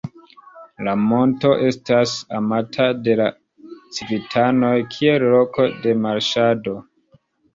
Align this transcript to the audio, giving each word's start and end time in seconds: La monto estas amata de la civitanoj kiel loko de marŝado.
La 0.85 0.93
monto 1.01 1.49
estas 1.65 2.13
amata 2.37 2.87
de 3.07 3.15
la 3.19 3.27
civitanoj 3.97 4.73
kiel 4.97 5.27
loko 5.35 5.67
de 5.87 5.93
marŝado. 6.07 6.77